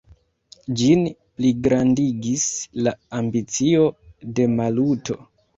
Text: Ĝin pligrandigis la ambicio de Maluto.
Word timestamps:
Ĝin 0.79 1.03
pligrandigis 1.41 2.47
la 2.87 2.95
ambicio 3.21 3.85
de 4.41 4.49
Maluto. 4.59 5.21